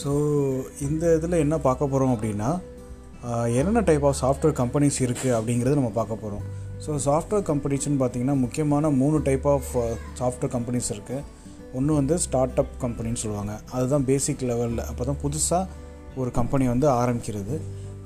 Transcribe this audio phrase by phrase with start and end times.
[0.00, 0.10] So
[0.86, 2.50] இந்த இதில் என்ன பார்க்க போகிறோம் அப்படின்னா
[3.58, 6.44] என்னென்ன டைப் ஆஃப் சாஃப்ட்வேர் கம்பெனிஸ் இருக்குது அப்படிங்கிறது நம்ம பார்க்க போகிறோம்.
[6.84, 9.70] ஸோ சாஃப்ட்வேர் கம்பெனிஸ்னு பார்த்தீங்கன்னா முக்கியமான மூணு டைப் ஆஃப்
[10.20, 11.26] சாஃப்ட்வேர் கம்பெனிஸ் இருக்குது
[11.78, 13.52] ஒன்று வந்து ஸ்டார்ட் அப் கம்பெனின்னு சொல்லுவாங்க.
[13.76, 17.56] அதுதான் பேசிக் லெவலில் அப்போ தான் புதுசாக ஒரு கம்பெனி வந்து ஆரம்பிக்கிறது.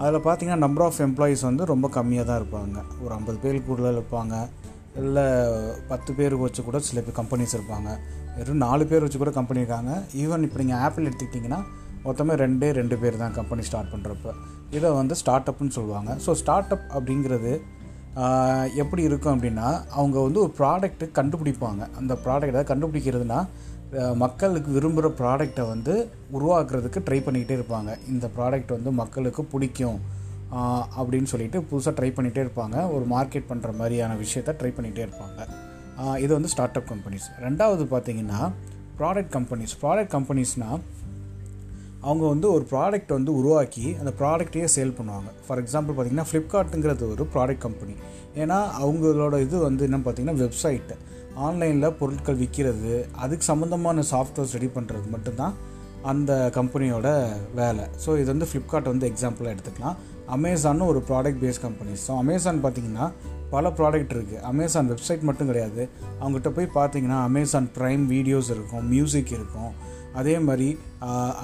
[0.01, 2.77] அதில் பார்த்தீங்கன்னா நம்பர் ஆஃப் எம்ப்ளாயீஸ் வந்து ரொம்ப கம்மியாக தான் இருப்பாங்க.
[3.05, 4.35] ஒரு ஐம்பது பேருக்குள்ள இருப்பாங்க.
[5.03, 5.25] இல்லை
[5.93, 7.91] பத்து பேர் வச்சு கூட சில பேர் கம்பெனிஸ் இருப்பாங்க.
[8.37, 9.93] வெறும் நாலு பேர் வச்சு கூட கம்பெனி இருக்காங்க.
[10.25, 11.61] ஈவன் இப்போ நீங்கள் ஆப்பிள் எடுத்துக்கிட்டிங்கன்னா
[12.07, 14.33] மொத்தமே ரெண்டே ரெண்டு பேர் தான் கம்பெனி ஸ்டார்ட் பண்ணுறப்ப
[14.77, 16.11] இதை வந்து ஸ்டார்ட் அப்னு சொல்லுவாங்க.
[16.25, 17.53] ஸோ ஸ்டார்ட் அப் அப்படிங்கிறது
[18.83, 19.69] எப்படி இருக்கும் அப்படின்னா
[19.99, 21.83] அவங்க வந்து ஒரு ப்ராடக்ட்டு கண்டுபிடிப்பாங்க.
[22.01, 23.39] அந்த ப்ராடக்ட் அதாவது கண்டுபிடிக்கிறதுனா
[24.23, 25.95] மக்களுக்கு விரும்புகிற ப்ராடக்டை வந்து
[26.37, 27.91] உருவாக்குறதுக்கு ட்ரை பண்ணிக்கிட்டே இருப்பாங்க.
[28.13, 29.99] இந்த ப்ராடக்ட் வந்து மக்களுக்கு பிடிக்கும்
[31.01, 32.77] அப்படின்னு சொல்லிட்டு புதுசாக ட்ரை பண்ணிகிட்டே இருப்பாங்க.
[32.95, 35.41] ஒரு மார்க்கெட் பண்ணுற மாதிரியான விஷயத்த ட்ரை பண்ணிகிட்டே இருப்பாங்க.
[36.25, 38.41] இது வந்து ஸ்டார்ட் அப் கம்பெனிஸ் ரெண்டாவது பார்த்திங்கன்னா
[39.01, 40.83] ப்ராடக்ட் கம்பெனிஸ் ப்ராடக்ட் கம்பெனிஸ்னால்
[42.05, 45.29] அவங்க வந்து ஒரு ப்ராடக்ட் வந்து உருவாக்கி அந்த ப்ராடக்ட்டையே சேல் பண்ணுவாங்க.
[45.47, 47.95] ஃபார் எக்ஸாம்பிள் பார்த்தீங்கன்னா ஃப்ளிப்கார்ட்டுங்கிறது ஒரு ப்ராடக்ட் கம்பெனி
[48.43, 50.97] ஏன்னா அவங்களோட இது வந்து என்ன பார்த்தீங்கன்னா வெப்சைட்டு
[51.47, 52.93] ஆன்லைனில் பொருட்கள் விற்கிறது
[53.25, 55.55] அதுக்கு சம்மந்தமான சாஃப்ட்வேர்ஸ் ரெடி பண்ணுறது மட்டும்தான்
[56.11, 57.09] அந்த கம்பெனியோட
[57.61, 57.85] வேலை.
[58.03, 59.97] ஸோ இது வந்து ஃப்ளிப்கார்ட் வந்து எக்ஸாம்பிளாக எடுத்துக்கலாம்.
[60.37, 63.07] அமேசான்னு ஒரு product based company so Amazon பார்த்தீங்கன்னா
[63.55, 65.83] பல ப்ராடக்ட் இருக்குது அமேசான் வெப்சைட் மட்டும் கிடையாது.
[66.21, 69.73] அவங்ககிட்ட போய் பார்த்தீங்கன்னா அமேசான் ப்ரைம் வீடியோஸ் இருக்கும் மியூசிக் இருக்கும்.
[70.21, 70.69] அதே மாதிரி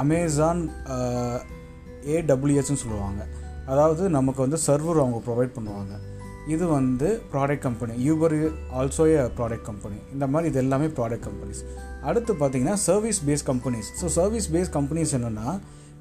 [0.03, 0.63] அமேசான்
[2.17, 3.21] ஏடபிள்யூஎஸ்ன்னு சொல்லுவாங்க.
[3.73, 5.93] அதாவது நமக்கு வந்து சர்வர் அவங்க ப்ரொவைட் பண்ணுவாங்க.
[6.55, 8.35] இது வந்து product company Uber
[8.79, 11.61] also a product company இந்த மாதிரி இது எல்லாமே ப்ராடக்ட் கம்பெனிஸ்
[12.09, 15.49] அடுத்து பார்த்தீங்கன்னா service based companies so service based companies என்னென்னா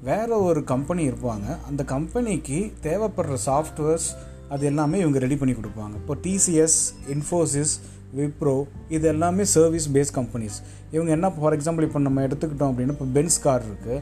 [0.08, 1.46] வேறு ஒரு கம்பெனி இருப்பாங்க.
[1.68, 4.08] அந்த கம்பெனிக்கு தேவைப்படுற சாஃப்ட்வேர்ஸ்
[4.54, 5.94] அது எல்லாமே இவங்க ரெடி பண்ணி கொடுப்பாங்க.
[6.02, 6.78] இப்போ டிசிஎஸ்
[7.14, 7.74] இன்ஃபோசிஸ்
[8.18, 8.54] விப்ரோ
[8.96, 10.56] இது எல்லாமே சர்வீஸ் பேஸ் கம்பெனிஸ்
[10.94, 13.98] இவங்க என்ன ஃபார் எக்ஸாம்பிள் இப்போ நம்ம எடுத்துக்கிட்டோம் அப்படின்னா இப்போ பென்ஸ் கார் இருக்குது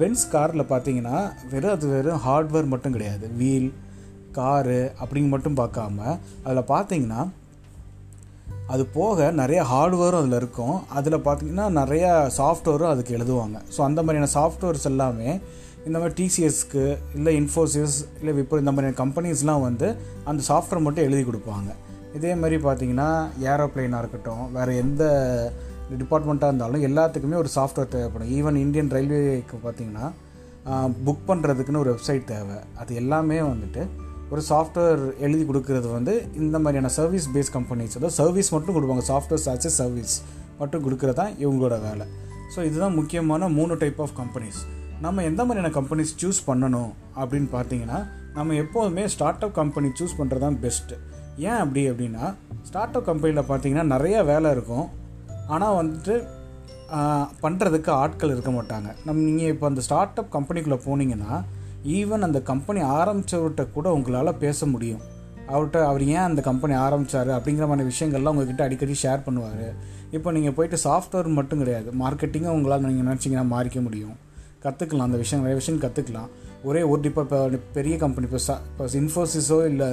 [0.00, 1.18] பென்ஸ் காரில் பார்த்தீங்கன்னா
[1.52, 3.26] வெறும் அது வெறும் ஹார்ட்வேர் மட்டும் கிடையாது.
[3.40, 3.70] வீல்
[4.38, 5.98] காரு அப்படிங்க மட்டும் பார்க்காம
[6.46, 7.22] அதில் பார்த்தீங்கன்னா
[8.72, 10.76] அது போக நிறைய ஹார்ட்வேரும் அதில் இருக்கும்.
[10.98, 12.06] அதில் பார்த்தீங்கன்னா நிறைய
[12.38, 13.56] சாஃப்ட்வேரும் அதுக்கு எழுதுவாங்க.
[13.74, 15.30] ஸோ அந்த மாதிரியான சாஃப்ட்வேர்ஸ் எல்லாமே
[15.86, 16.84] இந்த மாதிரி டிசிஎஸ்க்கு
[17.16, 19.88] இல்லை இன்ஃபோசிஸ் இல்லை விப்ரோ இந்த மாதிரியான கம்பெனிஸ்லாம் வந்து
[20.30, 21.70] அந்த சாஃப்ட்வேர் மட்டும் எழுதி கொடுப்பாங்க.
[22.18, 23.08] இதே மாதிரி பார்த்தீங்கன்னா
[23.52, 25.02] ஏரோப்ளைனாக இருக்கட்டும் வேறு எந்த
[26.00, 28.30] டிபார்ட்மெண்ட்டாக இருந்தாலும் எல்லாத்துக்குமே ஒரு சாஃப்ட்வேர் தேவைப்படும்.
[28.38, 30.06] ஈவன் இந்தியன் ரயில்வேக்கு பார்த்தீங்கன்னா
[31.06, 32.58] புக் பண்ணுறதுக்குன்னு ஒரு வெப்சைட் தேவை.
[32.80, 33.82] அது எல்லாமே வந்துட்டு
[34.34, 36.12] ஒரு சாஃப்ட்வேர் எழுதி கொடுக்கறது வந்து
[36.42, 39.04] இந்த மாதிரியான சர்வீஸ் பேஸ் கம்பெனிஸ் அதாவது சர்வீஸ் மட்டும் கொடுப்பாங்க.
[39.12, 40.14] சாஃப்ட்வேர் ஆச்சு சர்வீஸ்
[40.60, 42.06] மட்டும் கொடுக்கறது தான் இவங்களோட வேலை.
[42.54, 44.60] ஸோ இதுதான் முக்கியமான மூணு டைப் ஆஃப் கம்பெனிஸ்
[45.04, 46.90] நம்ம எந்த மாதிரியான கம்பெனிஸ் சூஸ் பண்ணணும்
[47.20, 47.98] அப்படின்னு பார்த்தீங்கன்னா
[48.36, 50.98] நம்ம எப்போதுமே ஸ்டார்ட் அப் கம்பெனி சூஸ் பண்ணுறது தான் பெஸ்ட்டு
[51.48, 52.24] ஏன் அப்படி அப்படின்னா
[52.68, 54.86] ஸ்டார்ட் அப் கம்பெனியில் பார்த்தீங்கன்னா நிறைய வேலை இருக்கும்.
[55.54, 56.14] ஆனால் வந்துட்டு
[57.44, 58.88] பண்ணுறதுக்கு ஆட்கள் இருக்க மாட்டாங்க.
[59.06, 61.34] நம் நீங்கள் இப்போ அந்த ஸ்டார்ட் அப் கம்பெனிக்குள்ளே போனீங்கன்னா
[61.98, 65.02] ஈவன் அந்த கம்பெனி ஆரம்பித்தவர்கிட்ட கூட உங்களால் பேச முடியும்.
[65.52, 69.64] அவர்கிட்ட அவர் ஏன் அந்த கம்பெனி ஆரம்பித்தார் அப்படிங்கிற மாதிரி விஷயங்கள்லாம் உங்ககிட்ட அடிக்கடி ஷேர் பண்ணுவார்.
[70.16, 71.88] இப்போ நீங்கள் போயிட்டு சாஃப்ட்வேர் மட்டும் கிடையாது.
[72.02, 74.16] மார்க்கெட்டிங்கும் உங்களால் நீங்கள் நினச்சிங்கன்னா மாறிக்க முடியும்.
[74.64, 76.28] கற்றுக்கலாம் அந்த விஷயம் நிறைய விஷயம் கற்றுக்கலாம்
[76.68, 77.38] ஒரே ஒரு இப்போ இப்போ
[77.78, 78.40] பெரிய கம்பெனி இப்போ
[78.72, 79.88] இப்போ இன்ஃபோசிஸோ இல்லை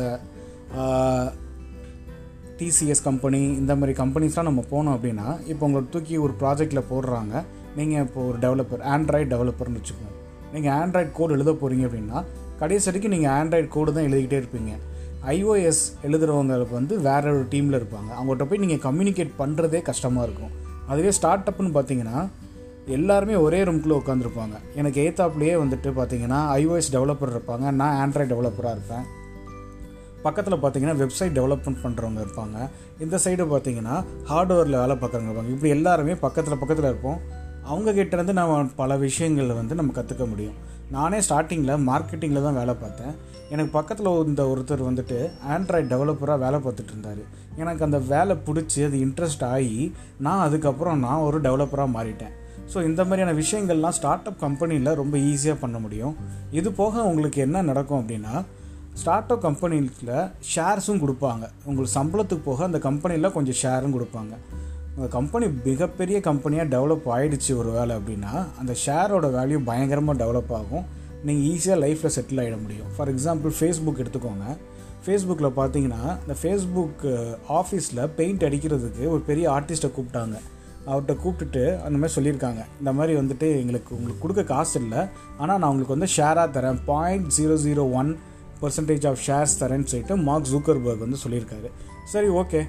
[2.60, 7.34] டிசிஎஸ் கம்பெனி இந்த மாதிரி கம்பெனிஸ்லாம் நம்ம போனோம் அப்படின்னா இப்போ உங்களை தூக்கி ஒரு ப்ராஜெக்டில் போடுறாங்க.
[7.78, 10.16] நீங்கள் இப்போ ஒரு டெவலப்பர் ஆண்ட்ராய்டு டெவலப்பர்னு வச்சுக்கோங்க.
[10.54, 12.20] நீங்கள் ஆண்ட்ராய்டு கோடு எழுத போகிறீங்க அப்படின்னா
[12.62, 14.72] கடைசி வரைக்கும் நீங்கள் ஆண்ட்ராய்டு கோடு தான் எழுதிக்கிட்டே இருப்பீங்க.
[15.36, 18.10] ஐஓஎஸ் எழுதுகிறவங்களுக்கு வந்து வேற ஒரு டீமில் இருப்பாங்க.
[18.18, 20.54] அவங்கள்ட்ட போய் நீங்கள் கம்யூனிகேட் பண்ணுறதே கஷ்டமாக இருக்கும்.
[20.92, 22.20] அதுவே ஸ்டார்ட் அப்னு பார்த்தீங்கன்னா
[22.98, 27.66] எல்லாருமே ஒரே ரூம்குள்ளே உட்காந்துருப்பாங்க எனக்கு ஏத்தாப்லேயே வந்துட்டு பார்த்தீங்கன்னா ஐஓஎஸ் டெவலப்பர் இருப்பாங்க.
[27.82, 29.06] நான் ஆண்ட்ராய்டு டெவலப்பராக இருப்பேன்.
[30.26, 32.58] பக்கத்தில் பார்த்தீங்கன்னா வெப்சைட் டெவலப்மெண்ட் பண்ணுறவங்க இருப்பாங்க.
[33.04, 33.96] இந்த சைடு பார்த்தீங்கன்னா
[34.32, 35.54] ஹார்ட்வேரில் வேலை பார்க்குறவங்க இருப்பாங்க.
[35.56, 37.20] இப்படி எல்லாருமே பக்கத்தில் பக்கத்தில் இருப்போம்.
[37.72, 40.58] அவங்கக்கிட்டேருந்து நான் நம்ம பல விஷயங்கள் வந்து நம்ம கற்றுக்க முடியும்.
[40.96, 43.14] நானே ஸ்டார்டிங்கில் மார்க்கெட்டிங்கில் தான் வேலை பார்த்தேன்.
[43.54, 45.18] எனக்கு பக்கத்தில் இந்த ஒருத்தர் வந்துட்டு
[45.56, 47.22] ஆண்ட்ராய்டு டெவலப்பராக வேலை பார்த்துட்டு இருந்தார்.
[47.62, 49.80] எனக்கு அந்த வேலை பிடிச்சி அது இன்ட்ரெஸ்ட் ஆகி
[50.28, 52.34] நான் அதுக்கப்புறம் நான் ஒரு டெவலப்பராக மாறிட்டேன்.
[52.74, 56.16] ஸோ இந்த மாதிரியான விஷயங்கள்லாம் ஸ்டார்ட் அப் கம்பெனியில் ரொம்ப ஈஸியாக பண்ண முடியும்.
[56.60, 58.34] இது போக உங்களுக்கு என்ன நடக்கும் அப்படின்னா
[59.00, 59.90] ஸ்டார்ட் அப் கம்பெனியில்
[60.54, 61.46] ஷேர்ஸும் கொடுப்பாங்க.
[61.68, 64.34] உங்களுக்கு சம்பளத்துக்கு போக அந்த கம்பெனியில் கொஞ்சம் ஷேரும் கொடுப்பாங்க.
[64.96, 70.86] உங்கள் கம்பெனி மிகப்பெரிய கம்பெனியாக டெவலப் ஆகிடுச்சு ஒரு வேலை அப்படின்னா அந்த ஷேரோட வேல்யூ பயங்கரமாக டெவலப் ஆகும்.
[71.28, 72.90] நீங்கள் ஈஸியாக லைஃப்பில் செட்டில் ஆகிட முடியும்.
[72.96, 74.46] ஃபார் எக்ஸாம்பிள் ஃபேஸ்புக் எடுத்துக்கோங்க.
[75.04, 77.04] ஃபேஸ்புக்கில் பார்த்தீங்கன்னா இந்த ஃபேஸ்புக்
[77.60, 80.38] ஆஃபீஸில் பெயிண்ட் அடிக்கிறதுக்கு ஒரு பெரிய ஆர்டிஸ்ட்டை கூப்பிட்டாங்க.
[80.90, 82.62] அவர்கிட்ட கூப்பிட்டுட்டு அந்த மாதிரி சொல்லியிருக்காங்க.
[82.82, 85.02] இந்த மாதிரி வந்துட்டு எங்களுக்கு உங்களுக்கு கொடுக்க காசு இல்லை.
[85.42, 86.82] ஆனால் நான் உங்களுக்கு வந்து ஷேராக தரேன்.
[86.92, 88.12] Point zero zero one
[88.62, 91.70] percentage of shares தரேன்னு சொல்லிட்டு மார்க் ஜூக்கர்பர்க் வந்து சொல்லியிருக்காரு.
[92.14, 92.62] சரி ஓகே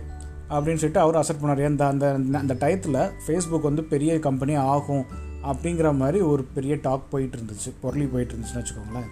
[0.54, 1.64] அப்படின்னு சொல்லிட்டு அவர் அசெப்ட் பண்ணார்.
[1.72, 2.06] அந்த அந்த
[2.42, 5.04] அந்த டயத்தில் ஃபேஸ்புக் வந்து பெரிய கம்பெனி ஆகும்
[5.50, 7.70] அப்படிங்கிற மாதிரி ஒரு பெரிய டாக் போயிட்டு இருந்துச்சு.
[7.82, 9.08] பொருளி போயிட்டு இருந்துச்சுன்னு வச்சுக்கோங்களேன்.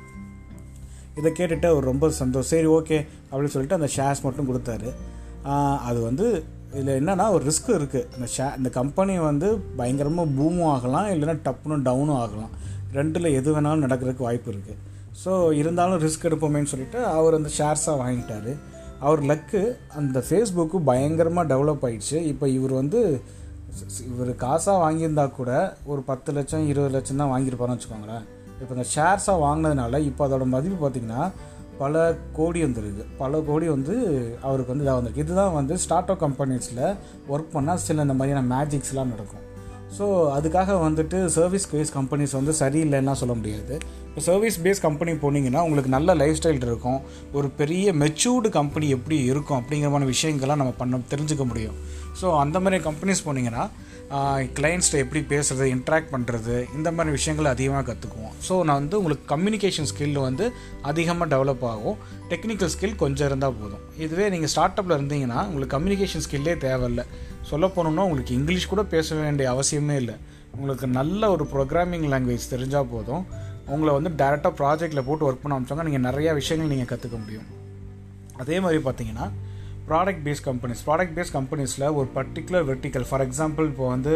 [1.19, 2.51] இதை கேட்டுட்டு அவர் ரொம்ப சந்தோஷம்.
[2.55, 2.99] சரி ஓகே
[3.31, 4.91] அப்படின்னு சொல்லிட்டு அந்த ஷேர்ஸ் மட்டும் கொடுத்தாரு.
[5.89, 6.27] அது வந்து
[6.75, 9.49] இதில் என்னென்னா ஒரு ரிஸ்க் இருக்குது இந்த ஷே இந்த கம்பெனி வந்து
[9.79, 12.53] பயங்கரமாக பூமும் ஆகலாம் இல்லைன்னா டப்புன்னு டவுனும் ஆகலாம்.
[12.97, 14.77] ரெண்டில் எது வேணாலும் நடக்கிறதுக்கு வாய்ப்பு இருக்குது
[15.23, 18.51] ஸோ இருந்தாலும் ரிஸ்க் எடுப்போமேன்னு சொல்லிட்டு அவர் அந்த ஷேர்ஸாக வாங்கிட்டார்.
[19.07, 19.63] அவர் லக்கு
[19.99, 23.01] அந்த ஃபேஸ்புக்கு பயங்கரமாக டெவலப் ஆகிடுச்சு இப்போ இவர் வந்து
[24.11, 25.51] இவர் காசாக வாங்கியிருந்தா கூட
[25.91, 28.25] ஒரு பத்து லட்சம் இருபது லட்சம் தான் வாங்கியிருப்பாருன்னு வச்சுக்கோங்களேன்.
[28.61, 31.23] இப்போ இந்த ஷேர்ஸாக வாங்கினதுனால இப்போ அதோட மதிப்பு பார்த்திங்கன்னா
[31.83, 31.97] பல
[32.39, 33.95] கோடி வந்துருக்கு பல கோடி வந்து
[34.47, 35.25] அவருக்கு வந்து இதாக வந்திருக்கு.
[35.27, 36.85] இதுதான் வந்து ஸ்டார்ட் அப் கம்பெனிஸில்
[37.35, 39.45] ஒர்க் பண்ணால் சில இந்த மாதிரியான மேஜிக்ஸ்லாம் நடக்கும்.
[39.97, 40.07] ஸோ
[40.37, 43.75] அதுக்காக வந்துட்டு சர்வீஸ் பேஸ் கம்பெனிஸ் வந்து சரியில்லைன்னா சொல்ல முடியாது.
[44.09, 47.01] இப்போ சர்வீஸ் பேஸ் கம்பெனி போனீங்கன்னா உங்களுக்கு நல்ல லைஃப் ஸ்டைல் இருக்கும்.
[47.39, 51.77] ஒரு பெரிய மெச்சூர்டு கம்பெனி எப்படி இருக்கும் அப்படிங்கிறமான விஷயங்கள்லாம் நம்ம பண்ண தெரிஞ்சுக்க முடியும்.
[52.21, 53.65] ஸோ அந்த மாதிரி கம்பெனிஸ் போனீங்கன்னா
[54.59, 59.89] கிளைண்ட்ஸ்ட்டை எப்படி பேசுகிறது இன்ட்ராக்ட் பண்ணுறது இந்த மாதிரி விஷயங்களை அதிகமாக கற்றுக்குவோம் ஸோ நான் வந்து உங்களுக்கு கம்யூனிகேஷன்
[59.91, 60.45] ஸ்கில் வந்து
[60.91, 61.99] அதிகமாக டெவலப் ஆகும்.
[62.31, 63.83] டெக்னிக்கல் ஸ்கில் கொஞ்சம் இருந்தால் போதும்.
[64.05, 67.05] இதுவே நீங்கள் ஸ்டார்ட் அப்பில் இருந்தீங்கன்னா உங்களுக்கு கம்யூனிகேஷன் ஸ்கில்லே தேவையில்லை.
[67.53, 70.17] சொல்ல போனோம்னா உங்களுக்கு இங்கிலீஷ் கூட பேச வேண்டிய அவசியமே இல்லை.
[70.55, 73.25] உங்களுக்கு நல்ல ஒரு ப்ரோக்ராமிங் லாங்குவேஜ் தெரிஞ்சால் போதும்.
[73.75, 77.47] உங்களை வந்து டேரெக்டாக ப்ராஜெக்ட்டில் போட்டு ஒர்க் பண்ண அமைச்சாங்க நீங்கள் நிறையா விஷயங்கள் நீங்கள் கற்றுக்க முடியும்.
[78.43, 79.27] அதே மாதிரி பார்த்தீங்கன்னா
[79.91, 84.13] product based companies product based கம்பெனிஸில் ஒரு பர்டிகுலர் வெர்டிக்கல் ஃபார் எக்ஸாம்பிள் இப்போ வந்து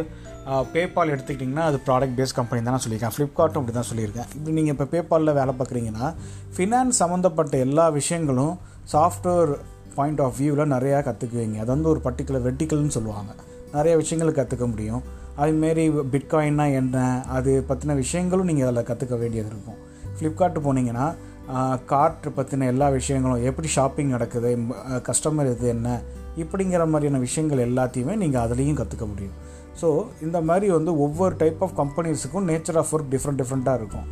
[0.74, 3.14] பேபால் எடுத்துக்கிட்டிங்கன்னா அது ப்ராடக்ட் பேஸ் கம்பெனி தான் நான் சொல்லியிருக்கேன்.
[3.16, 4.28] ஃப்ளிப்கார்ட்டும் அப்படி தான் சொல்லியிருக்கேன்.
[4.36, 6.08] இப்படி நீங்கள் இப்போ பேபாலில் வேலை பார்க்குறீங்கன்னா
[6.56, 8.54] ஃபினான்ஸ் சம்மந்தப்பட்ட எல்லா விஷயங்களும்
[8.94, 9.52] சாஃப்ட்வேர்
[9.96, 13.32] பாயிண்ட் ஆஃப் வியூவில் நிறையா கற்றுக்குவீங்க அது வந்து ஒரு பர்டிகுலர் வெர்டிக்கல்னு சொல்லுவாங்க.
[13.76, 15.02] நிறைய விஷயங்கள் கற்றுக்க முடியும்.
[15.42, 15.84] அதுமாரி
[16.14, 17.04] பிட்காயின்னா என்ன
[17.36, 19.78] அது பற்றின விஷயங்களும் நீங்கள் அதில் கற்றுக்க வேண்டியது இருக்கும்.
[20.16, 21.06] ஃப்ளிப்கார்ட் போனீங்கன்னா
[21.92, 24.50] கார்ட் பற்றின எல்லா விஷயங்களும் எப்படி ஷாப்பிங் நடக்குது
[25.08, 25.88] கஸ்டமர் இது என்ன
[26.42, 29.38] இப்படிங்கிற மாதிரியான விஷயங்கள் எல்லாத்தையுமே நீங்கள் அதுலேயும் கற்றுக்க முடியும்.
[29.80, 29.88] ஸோ
[30.26, 34.06] இந்த மாதிரி வந்து ஒவ்வொரு டைப் ஆஃப் கம்பெனிஸுக்கும் நேச்சர் ஆஃப் ஒர்க் டிஃப்ரெண்ட் டிஃப்ரெண்ட்டாக இருக்கும்.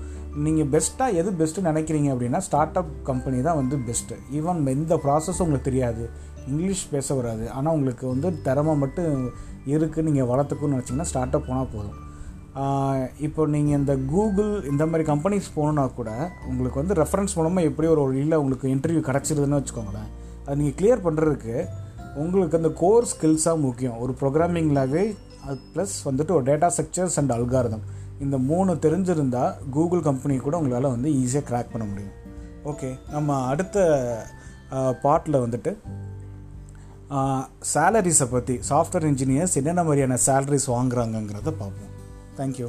[0.44, 5.44] நீங்கள் பெஸ்ட்டாக எது பெஸ்ட்டு நினைக்கிறீங்க அப்படின்னா ஸ்டார்ட் அப் கம்பெனி தான் வந்து பெஸ்ட்டு ஈவன் எந்த ப்ராசஸும்
[5.46, 6.04] உங்களுக்கு தெரியாது.
[6.50, 7.44] இங்கிலீஷ் பேச வராது.
[7.56, 9.10] ஆனால் உங்களுக்கு வந்து திறமை மட்டும்
[9.72, 11.98] இருக்குது நீங்கள் வளர்த்துக்கணும்னு நினச்சிங்கன்னா ஸ்டார்ட் அப் போனால் போதும்
[13.26, 16.10] இப்போ நீங்கள் இந்த கூகுள் இந்த மாதிரி கம்பெனிஸ் போகணுன்னா கூட
[16.50, 20.08] உங்களுக்கு வந்து ரெஃபரன்ஸ் மூலமாக எப்படி ஒரு வழியில் உங்களுக்கு இன்டர்வியூ கிடச்சிருதுன்னு வச்சுக்கோங்களேன்.
[20.46, 21.56] அது நீங்கள் கிளியர் பண்ணுறதுக்கு
[22.22, 23.98] உங்களுக்கு அந்த கோர் ஸ்கில்ஸாக முக்கியம்.
[24.04, 25.14] ஒரு ப்ரோக்ராமிங் லாங்குவேஜ்
[25.46, 27.84] அது ப்ளஸ் வந்துட்டு ஒரு டேட்டா ஸ்ட்ரக்சர்ஸ் அண்ட் அல்காரதம்
[28.24, 32.16] இந்த மூணு தெரிஞ்சிருந்தால் கூகுள் கம்பெனி கூட உங்களால் வந்து ஈஸியாக க்ராக் பண்ண முடியும்.
[32.70, 33.76] ஓகே நம்ம அடுத்த
[35.04, 35.72] பார்ட்டில் வந்துட்டு
[37.72, 41.94] சேலரிஸை பற்றி சாஃப்ட்வேர் இன்ஜினியர்ஸ் என்னென்ன மாதிரியான சேலரிஸ் வாங்குறாங்கங்கிறத பார்ப்போம்.
[42.38, 42.68] தேங்க்யூ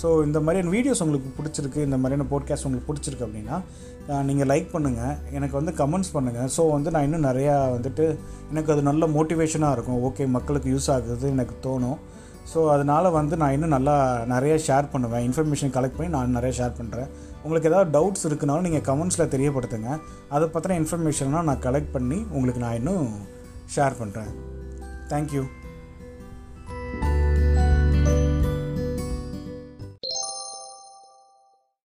[0.00, 3.56] ஸோ இந்த மாதிரியான வீடியோஸ் உங்களுக்கு பிடிச்சிருக்கு இந்த மாதிரியான போட்காஸ்ட் உங்களுக்கு பிடிச்சிருக்கு அப்படின்னா
[4.28, 8.04] நீங்கள் லைக் பண்ணுங்கள் எனக்கு வந்து கமெண்ட்ஸ் பண்ணுங்கள் ஸோ வந்து நான் இன்னும் நிறையா வந்துட்டு
[8.52, 10.00] எனக்கு அது நல்ல மோட்டிவேஷனாக இருக்கும்.
[10.08, 11.98] ஓகே மக்களுக்கு யூஸ் ஆகுது எனக்கு தோணும்.
[12.52, 13.96] ஸோ அதனால் வந்து நான் இன்னும் நல்லா
[14.34, 15.24] நிறைய ஷேர் பண்ணுவேன்.
[15.28, 17.10] இன்ஃபர்மேஷன் கலெக்ட் பண்ணி நான் நிறைய ஷேர் பண்ணுறேன்
[17.44, 19.90] உங்களுக்கு ஏதாவது டவுட்ஸ் இருக்குனாலும் நீங்கள் கமெண்ட்ஸில் தெரியப்படுத்துங்க.
[20.36, 23.08] அதை பற்றின இன்ஃபர்மேஷன்லாம் நான் கலெக்ட் பண்ணி உங்களுக்கு நான் இன்னும்
[23.76, 24.32] ஷேர் பண்ணுறேன்
[25.12, 25.42] தேங்க்யூ